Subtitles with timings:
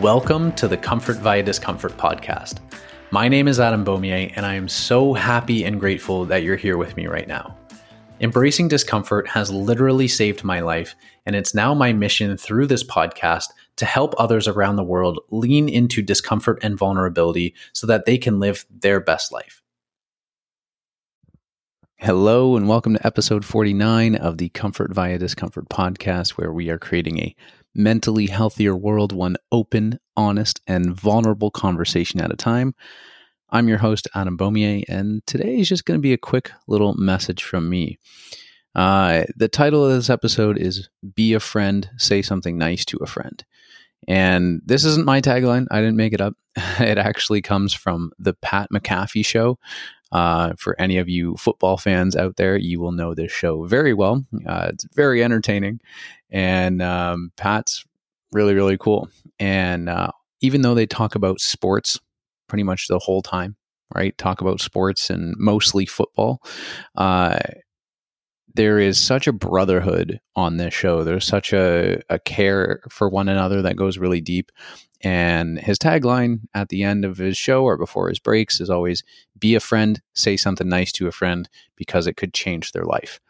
[0.00, 2.58] Welcome to the Comfort via Discomfort podcast.
[3.12, 6.76] My name is Adam Beaumier, and I am so happy and grateful that you're here
[6.76, 7.56] with me right now.
[8.20, 13.46] Embracing discomfort has literally saved my life, and it's now my mission through this podcast
[13.76, 18.38] to help others around the world lean into discomfort and vulnerability so that they can
[18.38, 19.62] live their best life.
[21.96, 26.78] Hello, and welcome to episode 49 of the Comfort via Discomfort podcast, where we are
[26.78, 27.34] creating a
[27.76, 32.74] mentally healthier world, one open, honest, and vulnerable conversation at a time.
[33.50, 36.94] I'm your host, Adam Beaumier, and today is just going to be a quick little
[36.94, 37.98] message from me.
[38.74, 43.06] Uh, the title of this episode is Be a Friend, Say Something Nice to a
[43.06, 43.44] Friend.
[44.08, 46.34] And this isn't my tagline, I didn't make it up.
[46.80, 49.58] It actually comes from the Pat McAfee show.
[50.16, 53.92] Uh, for any of you football fans out there, you will know this show very
[53.92, 54.24] well.
[54.46, 55.78] Uh, it's very entertaining,
[56.30, 57.84] and um, Pat's
[58.32, 59.10] really, really cool.
[59.38, 62.00] And uh, even though they talk about sports
[62.48, 63.56] pretty much the whole time,
[63.94, 64.16] right?
[64.16, 66.42] Talk about sports and mostly football.
[66.96, 67.38] Uh,
[68.54, 71.04] there is such a brotherhood on this show.
[71.04, 74.50] There's such a, a care for one another that goes really deep.
[75.02, 79.04] And his tagline at the end of his show or before his breaks is always
[79.38, 83.20] be a friend, say something nice to a friend because it could change their life.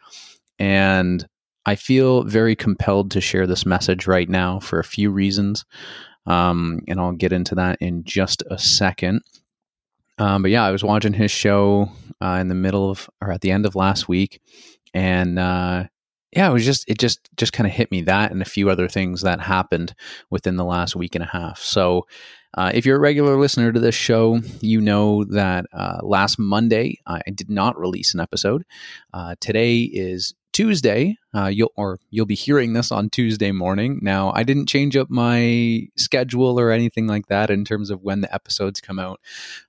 [0.59, 1.27] And
[1.65, 5.65] I feel very compelled to share this message right now for a few reasons.
[6.25, 9.21] Um, and I'll get into that in just a second.
[10.17, 13.41] Um, but yeah, I was watching his show uh, in the middle of or at
[13.41, 14.41] the end of last week,
[14.93, 15.85] and uh,
[16.35, 18.69] yeah, it was just it just just kind of hit me that and a few
[18.69, 19.93] other things that happened
[20.29, 21.59] within the last week and a half.
[21.59, 22.07] So.
[22.53, 26.99] Uh, if you're a regular listener to this show, you know that uh, last Monday
[27.05, 28.65] I did not release an episode.
[29.13, 33.99] Uh, today is Tuesday, uh, you'll or you'll be hearing this on Tuesday morning.
[34.01, 38.21] Now, I didn't change up my schedule or anything like that in terms of when
[38.21, 39.21] the episodes come out.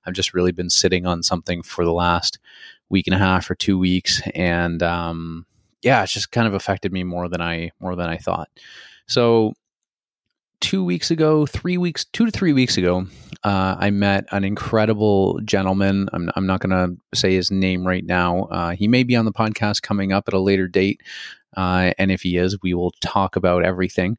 [0.05, 2.39] I've just really been sitting on something for the last
[2.89, 5.45] week and a half or two weeks, and um,
[5.83, 8.49] yeah, it's just kind of affected me more than I more than I thought.
[9.05, 9.53] So
[10.61, 13.05] two weeks ago, three weeks, two to three weeks ago,
[13.43, 16.09] uh, I met an incredible gentleman.
[16.13, 18.43] I'm, I'm not going to say his name right now.
[18.45, 21.01] Uh, he may be on the podcast coming up at a later date.
[21.55, 24.17] Uh, and if he is, we will talk about everything.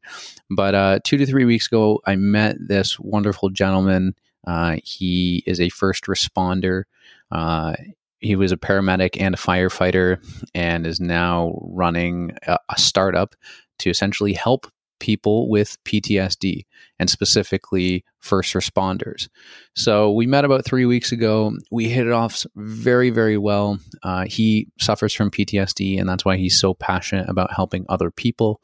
[0.49, 4.15] But uh, two to three weeks ago, I met this wonderful gentleman.
[4.45, 6.83] Uh, he is a first responder.
[7.31, 7.75] Uh,
[8.19, 10.23] he was a paramedic and a firefighter
[10.53, 13.35] and is now running a, a startup
[13.79, 16.65] to essentially help people with PTSD
[16.99, 19.27] and specifically first responders.
[19.75, 21.53] So we met about three weeks ago.
[21.71, 23.79] We hit it off very, very well.
[24.03, 28.61] Uh, he suffers from PTSD, and that's why he's so passionate about helping other people.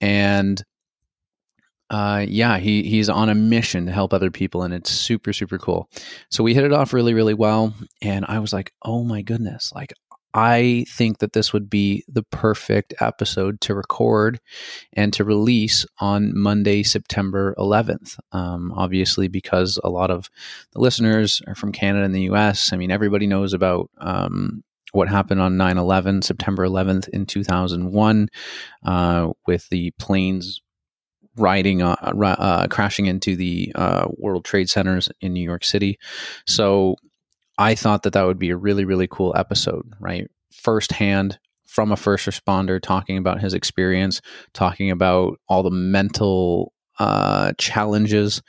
[0.00, 0.62] And
[1.90, 5.58] uh, yeah, he he's on a mission to help other people, and it's super super
[5.58, 5.88] cool.
[6.30, 7.72] So we hit it off really really well,
[8.02, 9.92] and I was like, oh my goodness, like
[10.34, 14.40] I think that this would be the perfect episode to record
[14.92, 18.18] and to release on Monday, September 11th.
[18.32, 20.28] Um, obviously, because a lot of
[20.72, 22.72] the listeners are from Canada and the US.
[22.72, 28.28] I mean, everybody knows about um, what happened on 9 11, September 11th in 2001,
[28.84, 30.60] uh, with the planes
[31.36, 35.98] riding uh, uh, crashing into the uh, World Trade Centers in New York City.
[36.46, 36.96] So
[37.58, 40.28] I thought that that would be a really, really cool episode, right?
[40.52, 44.20] Firsthand from a first responder talking about his experience,
[44.52, 48.42] talking about all the mental uh, challenges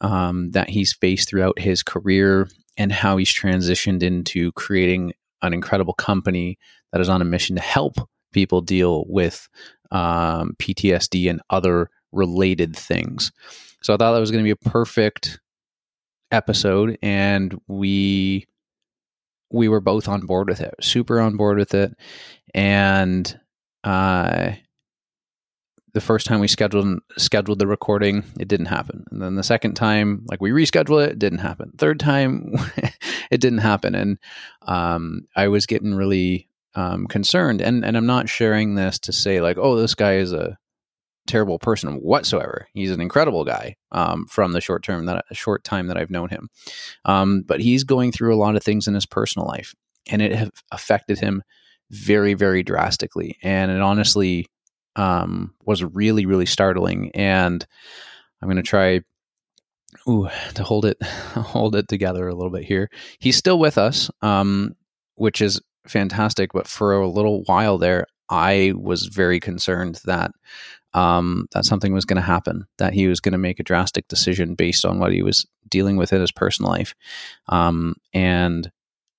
[0.00, 5.94] um, that he's faced throughout his career and how he's transitioned into creating an incredible
[5.94, 6.58] company
[6.92, 7.96] that is on a mission to help
[8.32, 9.48] people deal with
[9.90, 13.32] um, PTSD and other related things.
[13.82, 15.40] So I thought that was going to be a perfect
[16.30, 18.46] episode and we
[19.50, 21.94] we were both on board with it super on board with it
[22.54, 23.38] and
[23.84, 24.52] uh
[25.94, 29.74] the first time we scheduled scheduled the recording it didn't happen and then the second
[29.74, 32.52] time like we rescheduled it it didn't happen third time
[33.30, 34.18] it didn't happen and
[34.66, 39.40] um i was getting really um concerned and and i'm not sharing this to say
[39.40, 40.58] like oh this guy is a
[41.26, 42.68] terrible person whatsoever.
[42.72, 46.28] He's an incredible guy um, from the short term that short time that I've known
[46.28, 46.48] him.
[47.04, 49.74] Um, but he's going through a lot of things in his personal life,
[50.10, 51.42] and it have affected him
[51.90, 53.38] very, very drastically.
[53.42, 54.46] And it honestly
[54.96, 57.10] um, was really, really startling.
[57.14, 57.64] And
[58.40, 59.00] I'm going to try.
[60.08, 62.90] Ooh, to hold it, hold it together a little bit here.
[63.18, 64.74] He's still with us, um,
[65.14, 66.52] which is fantastic.
[66.52, 70.32] But for a little while there, I was very concerned that
[70.94, 74.08] um, that something was going to happen, that he was going to make a drastic
[74.08, 76.94] decision based on what he was dealing with in his personal life.
[77.48, 78.70] Um, and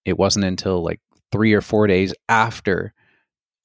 [0.04, 1.00] it wasn't until like
[1.31, 2.94] three or four days after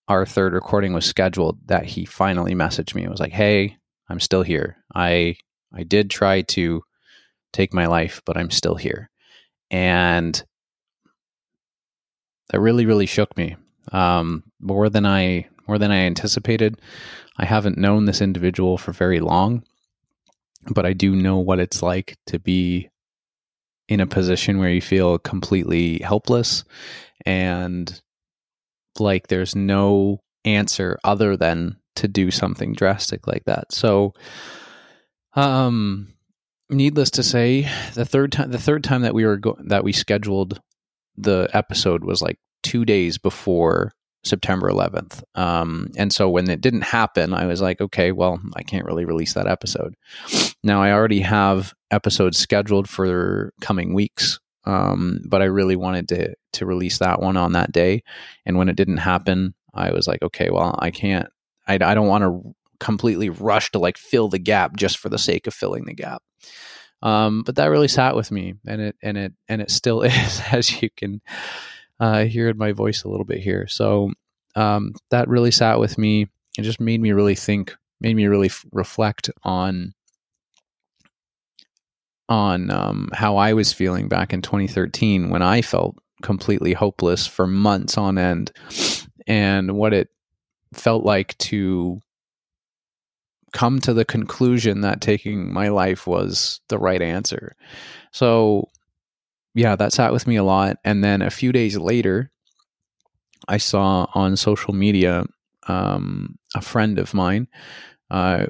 [0.09, 3.05] our third recording was scheduled that he finally messaged me.
[3.05, 3.79] It was like, "Hey,
[4.09, 4.77] I'm still here.
[4.95, 5.37] I
[5.73, 6.83] I did try to
[7.53, 9.09] take my life, but I'm still here."
[9.71, 10.43] And
[12.51, 13.57] that really, really shook me
[13.91, 16.81] um, more than I more than I anticipated.
[17.37, 19.65] I haven't known this individual for very long,
[20.71, 22.91] but I do know what it's like to be
[23.89, 26.65] in a position where you feel completely helpless
[27.27, 28.01] and
[28.99, 33.73] like there's no answer other than to do something drastic like that.
[33.73, 34.15] So
[35.35, 36.15] um
[36.71, 39.93] needless to say, the third time the third time that we were go- that we
[39.93, 40.61] scheduled
[41.17, 43.93] the episode was like 2 days before
[44.25, 45.23] September 11th.
[45.35, 49.05] Um, and so when it didn't happen, I was like, okay, well, I can't really
[49.05, 49.95] release that episode.
[50.63, 56.35] Now I already have episodes scheduled for coming weeks, um, but I really wanted to
[56.55, 58.03] to release that one on that day.
[58.47, 61.29] And when it didn't happen, I was like, okay, well, I can't.
[61.67, 65.19] I, I don't want to completely rush to like fill the gap just for the
[65.19, 66.23] sake of filling the gap.
[67.01, 70.43] Um, but that really sat with me, and it and it and it still is,
[70.53, 71.21] as you can
[72.01, 73.67] uh, hear in my voice a little bit here.
[73.69, 74.11] So
[74.55, 76.29] um, that really sat with me.
[76.59, 79.95] It just made me really think, made me really f- reflect on
[82.29, 87.47] on um, how I was feeling back in 2013 when I felt completely hopeless for
[87.47, 88.53] months on end,
[89.27, 90.09] and what it
[90.73, 92.01] felt like to
[93.53, 97.55] come to the conclusion that taking my life was the right answer.
[98.13, 98.71] So
[99.55, 100.79] yeah, that sat with me a lot.
[100.85, 102.31] And then a few days later,
[103.49, 105.25] I saw on social media
[105.67, 107.49] um, a friend of mine.
[108.11, 108.47] Uh,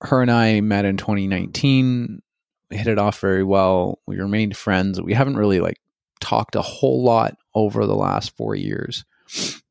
[0.00, 2.20] her and I met in 2019.
[2.70, 4.00] We hit it off very well.
[4.06, 5.00] We remained friends.
[5.00, 5.80] We haven't really like
[6.20, 9.04] talked a whole lot over the last four years,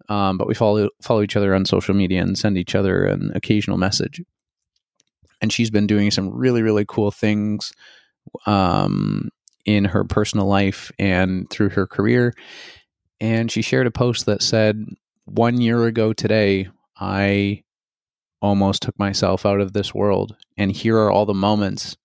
[0.09, 3.31] um, but we follow follow each other on social media and send each other an
[3.35, 4.21] occasional message.
[5.41, 7.73] And she's been doing some really really cool things
[8.45, 9.29] um,
[9.65, 12.33] in her personal life and through her career.
[13.19, 14.85] And she shared a post that said,
[15.25, 16.67] One year ago today,
[16.97, 17.63] I
[18.41, 20.35] almost took myself out of this world.
[20.57, 21.95] And here are all the moments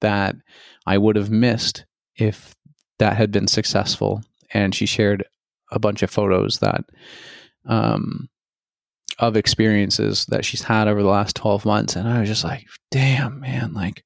[0.00, 0.36] that
[0.86, 1.86] I would have missed
[2.16, 2.54] if
[2.98, 4.22] that had been successful.
[4.52, 5.24] And she shared
[5.72, 6.84] a bunch of photos that,
[7.64, 8.28] um,
[9.18, 11.96] of experiences that she's had over the last 12 months.
[11.96, 14.04] And I was just like, damn, man, like,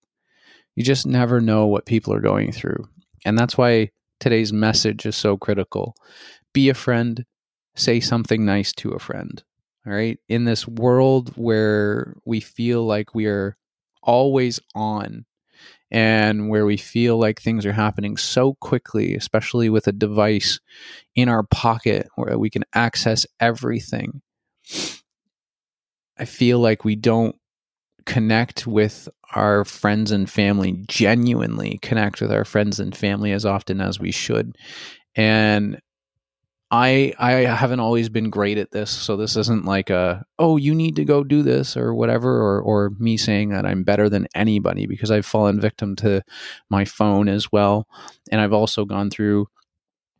[0.77, 2.89] you just never know what people are going through.
[3.25, 3.91] And that's why
[4.21, 5.95] today's message is so critical.
[6.53, 7.25] Be a friend,
[7.75, 9.43] say something nice to a friend.
[9.87, 10.19] All right.
[10.29, 13.57] In this world where we feel like we are
[14.03, 15.27] always on
[15.91, 20.59] and where we feel like things are happening so quickly, especially with a device
[21.15, 24.23] in our pocket where we can access everything,
[26.19, 27.37] I feel like we don't
[28.07, 33.81] connect with our friends and family, genuinely connect with our friends and family as often
[33.81, 34.57] as we should.
[35.17, 35.81] And
[36.71, 40.75] I I haven't always been great at this, so this isn't like a oh you
[40.75, 44.27] need to go do this or whatever, or or me saying that I'm better than
[44.35, 46.23] anybody because I've fallen victim to
[46.71, 47.87] my phone as well,
[48.33, 49.47] and I've also gone through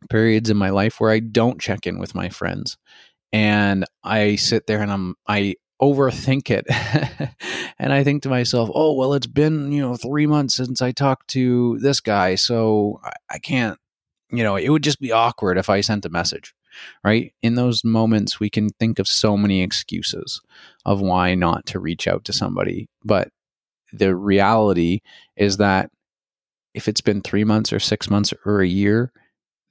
[0.09, 2.77] periods in my life where I don't check in with my friends,
[3.33, 6.65] and I sit there and I'm I overthink it.
[7.79, 10.91] and I think to myself, oh, well, it's been, you know, three months since I
[10.91, 12.35] talked to this guy.
[12.35, 13.77] So I, I can't,
[14.31, 16.53] you know, it would just be awkward if I sent a message,
[17.03, 17.33] right?
[17.41, 20.41] In those moments, we can think of so many excuses
[20.85, 22.87] of why not to reach out to somebody.
[23.03, 23.29] But
[23.91, 25.01] the reality
[25.35, 25.89] is that
[26.73, 29.11] if it's been three months or six months or a year,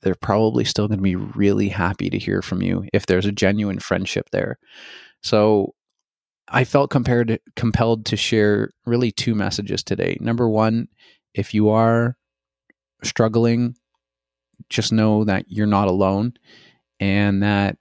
[0.03, 3.33] they're probably still going to be really happy to hear from you if there's a
[3.33, 4.59] genuine friendship there.
[5.23, 5.75] So
[6.49, 10.19] I felt compared, compelled to share really two messages today.
[10.21, 10.89] Number one,
[11.33, 12.17] if you are
[13.03, 13.77] struggling,
[14.69, 16.35] just know that you're not alone
[17.01, 17.77] and that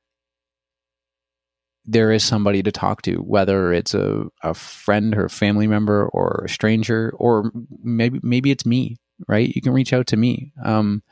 [1.85, 6.07] there is somebody to talk to, whether it's a, a friend or a family member
[6.13, 7.51] or a stranger, or
[7.83, 8.95] maybe maybe it's me,
[9.27, 9.53] right?
[9.53, 10.53] You can reach out to me.
[10.63, 11.03] Um,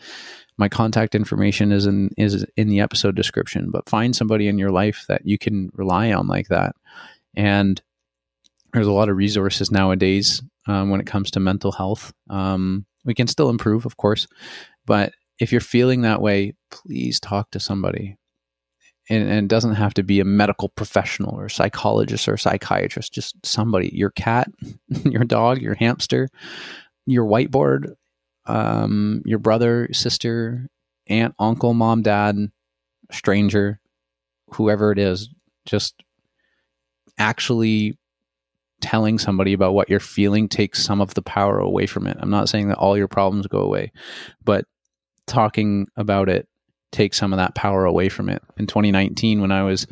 [0.58, 4.72] my contact information is in is in the episode description, but find somebody in your
[4.72, 6.76] life that you can rely on like that
[7.36, 7.82] and
[8.74, 12.14] there's a lot of resources nowadays um, when it comes to mental health.
[12.30, 14.28] Um, we can still improve, of course,
[14.86, 18.16] but if you're feeling that way, please talk to somebody.
[19.10, 23.36] and, and it doesn't have to be a medical professional or psychologist or psychiatrist, just
[23.46, 24.50] somebody, your cat,
[25.04, 26.30] your dog, your hamster,
[27.08, 27.94] your whiteboard,
[28.46, 30.68] um, your brother, sister,
[31.08, 32.38] aunt, uncle, mom, dad,
[33.12, 33.80] stranger,
[34.54, 35.30] whoever it is,
[35.66, 36.04] just
[37.22, 37.98] actually
[38.82, 42.18] telling somebody about what you're feeling takes some of the power away from it.
[42.20, 43.92] I'm not saying that all your problems go away,
[44.44, 44.66] but
[45.28, 46.48] talking about it
[46.92, 48.42] takes some of that power away from it.
[48.58, 49.88] In 2019, when I was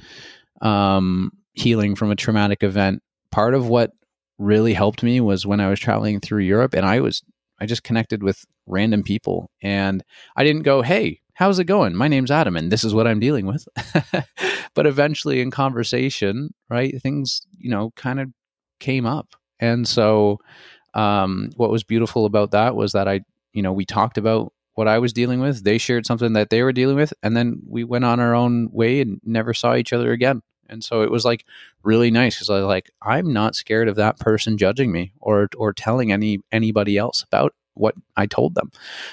[0.61, 3.91] um, healing from a traumatic event, part of what
[4.37, 7.21] really helped me was when I was traveling through Europe and I was
[7.61, 10.01] I just connected with random people and
[10.35, 11.95] I didn't go, "Hey, how's it going?
[11.95, 13.65] My name's Adam and this is what I'm dealing with."
[14.75, 18.29] but eventually in conversation, right, things, you know, kind of
[18.81, 19.35] came up.
[19.59, 20.39] And so
[20.93, 23.21] um, what was beautiful about that was that I,
[23.53, 25.63] you know, we talked about what I was dealing with.
[25.63, 28.69] They shared something that they were dealing with, and then we went on our own
[28.71, 30.41] way and never saw each other again.
[30.69, 31.45] And so it was like
[31.83, 35.49] really nice because I was like, I'm not scared of that person judging me or
[35.57, 38.71] or telling any anybody else about what I told them.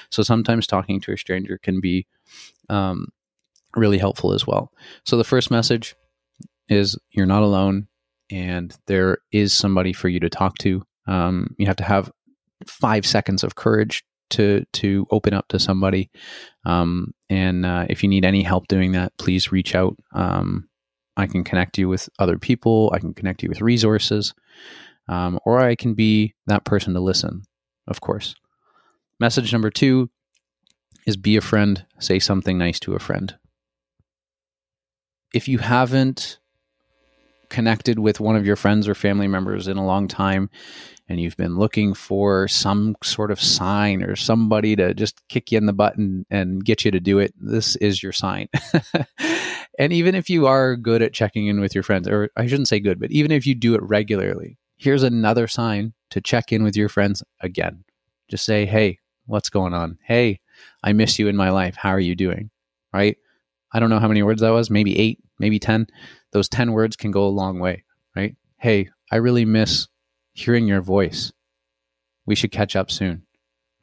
[0.09, 2.05] So sometimes talking to a stranger can be
[2.69, 3.07] um,
[3.75, 4.71] really helpful as well.
[5.05, 5.95] So the first message
[6.69, 7.87] is you're not alone
[8.29, 10.83] and there is somebody for you to talk to.
[11.07, 12.11] Um, you have to have
[12.65, 16.09] five seconds of courage to to open up to somebody.
[16.65, 19.95] Um, and uh, if you need any help doing that, please reach out.
[20.13, 20.67] Um,
[21.15, 22.91] I can connect you with other people.
[22.93, 24.33] I can connect you with resources,
[25.07, 27.43] um, or I can be that person to listen.
[27.87, 28.35] Of course.
[29.19, 30.09] Message number two
[31.07, 31.85] is be a friend.
[31.99, 33.35] Say something nice to a friend.
[35.33, 36.39] If you haven't
[37.49, 40.49] connected with one of your friends or family members in a long time
[41.09, 45.57] and you've been looking for some sort of sign or somebody to just kick you
[45.57, 48.49] in the butt and, and get you to do it, this is your sign.
[49.79, 52.67] and even if you are good at checking in with your friends, or I shouldn't
[52.67, 56.63] say good, but even if you do it regularly, here's another sign to check in
[56.63, 57.85] with your friends again.
[58.29, 59.99] Just say, hey, what's going on?
[60.03, 60.39] Hey,
[60.83, 61.75] I miss you in my life.
[61.75, 62.49] How are you doing?
[62.91, 63.17] Right?
[63.71, 65.87] I don't know how many words that was, maybe eight, maybe 10
[66.31, 67.83] those 10 words can go a long way,
[68.15, 68.35] right?
[68.57, 69.87] Hey, I really miss
[70.33, 71.31] hearing your voice.
[72.25, 73.25] We should catch up soon,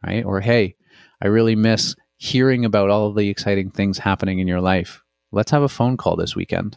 [0.04, 0.24] right?
[0.24, 0.76] Or hey,
[1.22, 5.02] I really miss hearing about all the exciting things happening in your life.
[5.32, 6.76] Let's have a phone call this weekend,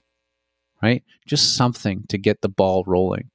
[0.81, 1.03] right?
[1.25, 3.29] Just something to get the ball rolling.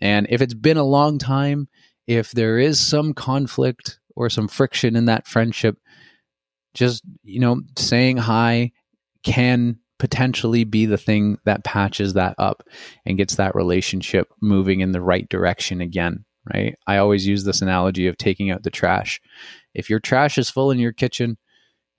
[0.00, 1.68] And if it's been a long time,
[2.06, 5.78] if there is some conflict or some friction in that friendship,
[6.74, 8.72] just, you know, saying hi
[9.22, 12.62] can potentially be the thing that patches that up
[13.06, 16.76] and gets that relationship moving in the right direction again, right?
[16.86, 19.20] I always use this analogy of taking out the trash.
[19.72, 21.38] If your trash is full in your kitchen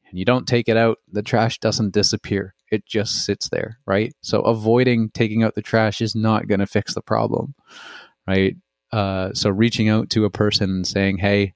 [0.08, 2.54] and you don't take it out, the trash doesn't disappear.
[2.70, 4.14] It just sits there, right?
[4.22, 7.56] So avoiding taking out the trash is not going to fix the problem,
[8.28, 8.56] right?
[8.92, 11.54] Uh, so reaching out to a person and saying, "Hey,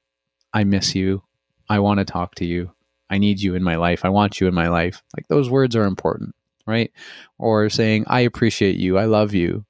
[0.53, 1.24] I miss you.
[1.70, 2.72] I want to talk to you.
[3.10, 4.06] I need you in my life.
[4.06, 5.03] I want you in my life.
[5.15, 6.91] Like those words are important, right?
[7.38, 8.98] Or saying, I appreciate you.
[8.98, 9.65] I love you.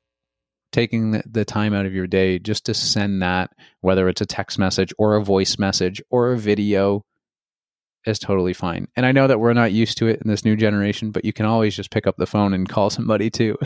[0.71, 4.59] Taking the, time out of your day just to send that, whether it's a text
[4.59, 7.03] message or a voice message or a video,
[8.05, 8.87] is totally fine.
[8.95, 11.33] And I know that we're not used to it in this new generation, but you
[11.33, 13.57] can always just pick up the phone and call somebody too.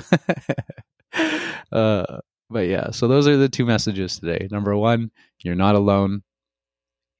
[1.72, 4.48] uh, but yeah, so those are the two messages today.
[4.50, 5.12] Number one,
[5.44, 6.24] you're not alone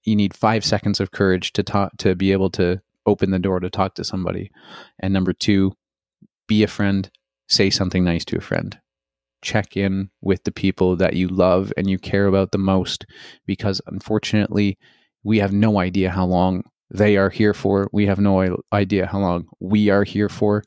[0.04, 3.60] you need five seconds of courage to talk to be able to open the door
[3.60, 4.52] to talk to somebody.
[5.00, 5.74] And number two
[6.48, 7.10] be a friend
[7.48, 8.78] say something nice to a friend.
[9.42, 13.06] Check in with the people that you love and you care about the most
[13.46, 14.78] because unfortunately
[15.24, 17.90] we have no idea how long they are here for.
[17.92, 20.64] We have no idea how long we are here for.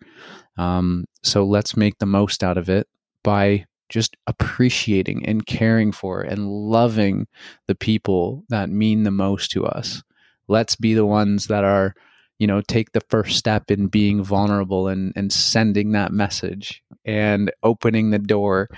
[0.58, 2.86] Um, so let's make the most out of it
[3.22, 7.26] by just appreciating and caring for and loving
[7.66, 10.02] the people that mean the most to us.
[10.48, 11.94] Let's be the ones that are,
[12.38, 17.50] you know, take the first step in being vulnerable and, and sending that message and
[17.62, 18.68] opening the door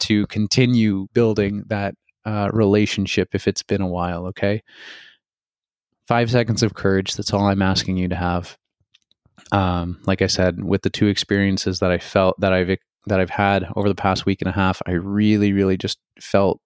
[0.00, 4.26] to continue building that uh, relationship if it's been a while.
[4.26, 4.62] Okay.
[6.06, 7.14] Five seconds of courage.
[7.14, 8.56] That's all I'm asking you to have.
[9.52, 12.70] Um, like I said, with the two experiences that I felt that I've
[13.06, 16.60] that I've had over the past week and a half, I really, really just felt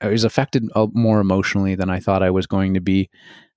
[0.00, 3.10] I was affected more emotionally than I thought I was going to be.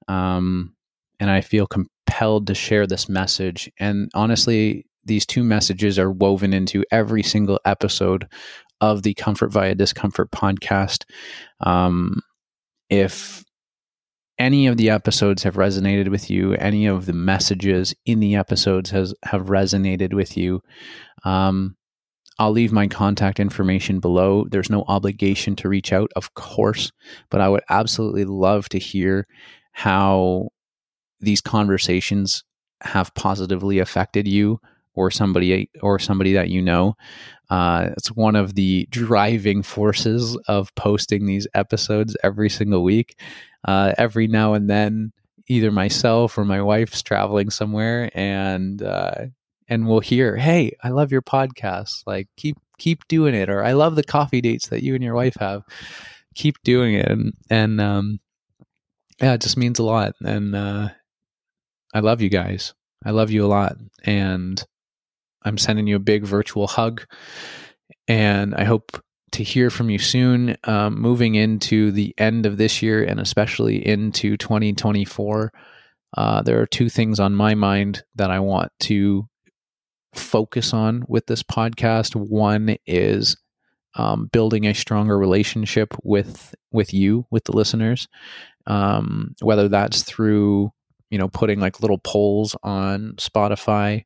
[0.08, 0.74] Um,
[1.20, 3.70] and I feel compelled to share this message.
[3.80, 8.28] And honestly, these two messages are woven into every single episode
[8.82, 11.06] of the Comfort via Discomfort podcast.
[11.62, 12.22] Um,
[12.90, 13.44] if
[14.40, 18.92] any of the episodes have resonated with you, any of the messages in the episodes
[18.92, 20.62] has have resonated with you,
[21.24, 21.76] um,
[22.40, 24.46] I'll leave my contact information below.
[24.50, 26.92] There's no obligation to reach out, of course,
[27.30, 29.26] but I would absolutely love to hear
[29.72, 30.50] how
[31.20, 32.44] these conversations
[32.82, 34.60] have positively affected you
[34.98, 36.96] or somebody or somebody that you know.
[37.50, 43.18] Uh, it's one of the driving forces of posting these episodes every single week.
[43.66, 45.12] Uh, every now and then,
[45.48, 49.26] either myself or my wife's traveling somewhere, and uh,
[49.70, 52.04] and we'll hear, "Hey, I love your podcast.
[52.06, 55.16] Like, keep keep doing it," or "I love the coffee dates that you and your
[55.16, 55.64] wife have.
[56.36, 58.20] Keep doing it." And, and um,
[59.22, 60.14] yeah, it just means a lot.
[60.22, 60.90] And uh,
[61.94, 62.74] I love you guys.
[63.06, 64.64] I love you a lot, and
[65.48, 67.04] I'm sending you a big virtual hug.
[68.08, 69.02] And I hope
[69.34, 70.58] to hear from you soon.
[70.64, 75.52] Um, moving into the end of this year and especially into 2024,
[76.16, 79.28] uh, there are two things on my mind that I want to
[80.14, 82.16] focus on with this podcast.
[82.16, 83.38] One is
[83.96, 88.08] um, building a stronger relationship with with you, with the listeners,
[88.66, 90.72] um, whether that's through
[91.10, 94.06] you know putting like little polls on Spotify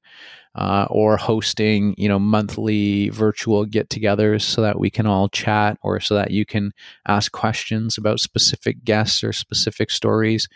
[0.56, 6.00] uh, or hosting you know monthly virtual get-togethers so that we can all chat or
[6.00, 6.72] so that you can
[7.08, 10.50] ask questions about specific guests or specific stories.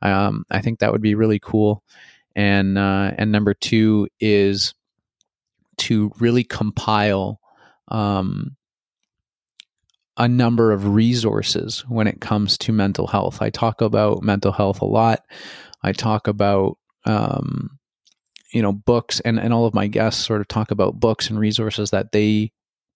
[0.00, 1.82] Um, I think that would be really cool.
[2.34, 4.74] And uh, and number two is
[5.78, 7.40] to really compile
[7.88, 8.56] um,
[10.16, 13.42] a number of resources when it comes to mental health.
[13.42, 15.20] I talk about mental health a lot.
[15.82, 17.78] I talk about um,
[18.52, 21.38] you know books and and all of my guests sort of talk about books and
[21.38, 22.50] resources that they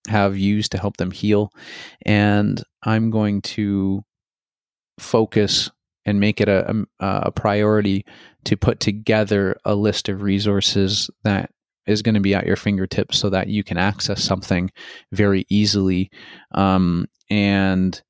[0.08, 1.50] have used to help them heal.
[2.04, 4.04] And i'm going to
[4.98, 5.70] focus
[6.06, 8.04] and make it a, a, a priority
[8.44, 11.50] to put together a list of resources that
[11.86, 14.70] is going to be at your fingertips so that you can access something
[15.12, 16.10] very easily.
[16.52, 18.00] Um, and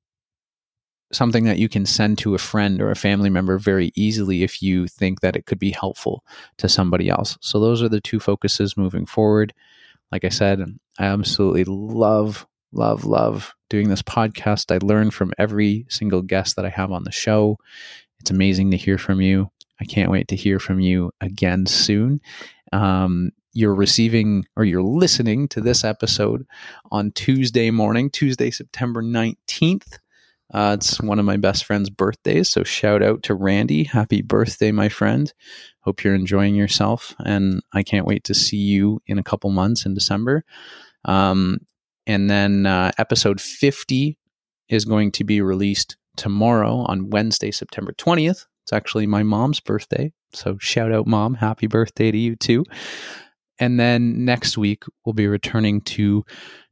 [1.12, 4.62] something that you can send to a friend or a family member very easily if
[4.62, 6.24] you think that it could be helpful
[6.58, 7.38] to somebody else.
[7.40, 9.54] So those are the two focuses moving forward.
[10.10, 10.60] Like I said,
[10.98, 14.74] I absolutely love, love, love doing this podcast.
[14.74, 17.58] I learn from every single guest that I have on the show.
[18.20, 19.50] It's amazing to hear from you.
[19.80, 22.20] I can't wait to hear from you again soon.
[22.72, 26.46] Um, you're receiving or you're listening to this episode
[26.90, 29.98] on Tuesday morning, Tuesday, September 19th.
[30.56, 32.48] Uh, it's one of my best friend's birthdays.
[32.48, 33.84] So shout out to Randy.
[33.84, 35.30] Happy birthday, my friend.
[35.80, 37.14] Hope you're enjoying yourself.
[37.18, 40.44] And I can't wait to see you in a couple months in December.
[41.04, 41.58] Um,
[42.06, 44.16] and then uh, episode 50
[44.70, 48.46] is going to be released tomorrow on Wednesday, September 20th.
[48.62, 50.10] It's actually my mom's birthday.
[50.32, 51.34] So shout out, mom.
[51.34, 52.64] Happy birthday to you, too.
[53.58, 56.24] And then next week, we'll be returning to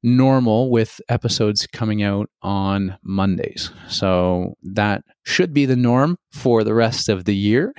[0.03, 3.70] normal with episodes coming out on Mondays.
[3.88, 7.73] So that should be the norm for the rest of the year.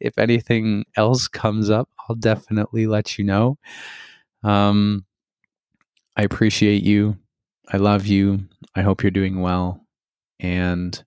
[0.00, 3.58] if anything else comes up, I'll definitely let you know.
[4.42, 5.04] Um,
[6.16, 7.16] I appreciate you.
[7.72, 8.48] I love you.
[8.74, 9.86] I hope you're doing well.
[10.40, 11.02] And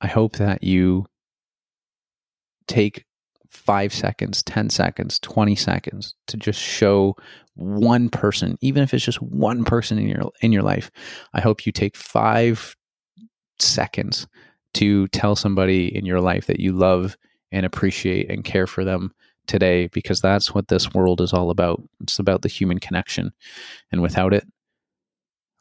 [0.00, 1.06] I hope that you
[2.66, 3.04] take
[3.52, 7.14] five seconds, 10 seconds, 20 seconds to just show
[7.54, 10.90] one person, even if it's just one person in your in your life.
[11.34, 12.74] I hope you take five
[13.58, 14.26] seconds
[14.74, 17.16] to tell somebody in your life that you love
[17.50, 19.12] and appreciate and care for them
[19.46, 21.82] today because that's what this world is all about.
[22.00, 23.32] It's about the human connection.
[23.90, 24.46] And without it,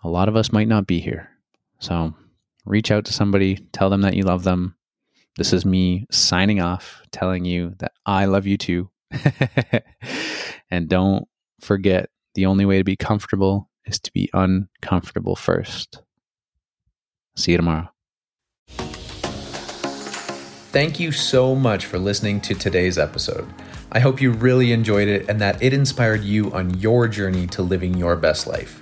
[0.04, 1.30] a lot of us might not be here.
[1.80, 2.13] So
[2.65, 4.75] reach out to somebody, tell them that you love them,
[5.38, 8.89] this is me signing off, telling you that I love you too.
[10.72, 11.28] and don't
[11.60, 16.02] forget the only way to be comfortable is to be uncomfortable first.
[17.36, 17.89] See you tomorrow.
[20.72, 23.52] Thank you so much for listening to today's episode.
[23.91, 27.62] I hope you really enjoyed it and that it inspired you on your journey to
[27.62, 28.81] living your best life.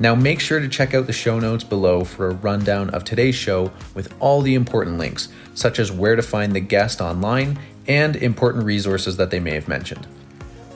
[0.00, 3.34] Now, make sure to check out the show notes below for a rundown of today's
[3.34, 7.58] show with all the important links, such as where to find the guest online
[7.88, 10.06] and important resources that they may have mentioned.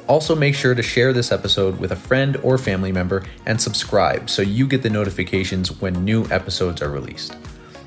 [0.08, 4.28] Also, make sure to share this episode with a friend or family member and subscribe
[4.28, 7.36] so you get the notifications when new episodes are released.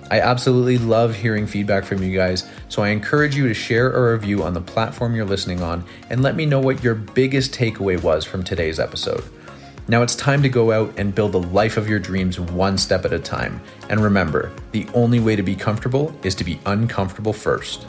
[0.09, 4.13] I absolutely love hearing feedback from you guys, so I encourage you to share a
[4.13, 8.01] review on the platform you're listening on and let me know what your biggest takeaway
[8.01, 9.23] was from today's episode.
[9.87, 13.05] Now it's time to go out and build the life of your dreams one step
[13.05, 13.61] at a time.
[13.87, 17.85] And remember, the only way to be comfortable is to be uncomfortable first.